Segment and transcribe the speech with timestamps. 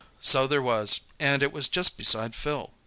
[0.23, 2.73] "So there was, and it was just beside Phil.